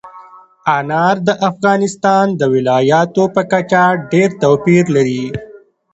انار 0.77 1.15
د 1.27 1.29
افغانستان 1.49 2.25
د 2.39 2.41
ولایاتو 2.53 3.23
په 3.35 3.41
کچه 3.51 3.83
ډېر 4.11 4.29
توپیر 4.41 4.83
لري. 4.95 5.25